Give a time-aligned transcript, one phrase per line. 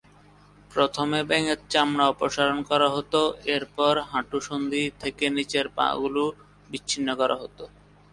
[0.71, 3.13] প্রথমে ব্যাঙের পায়ের চামড়া অপসারণ করা হত,
[3.55, 6.23] এরপর হাঁটু সন্ধি থেকে নিচের পা গুলো
[6.69, 7.59] বিচ্ছিন্ন করা হত।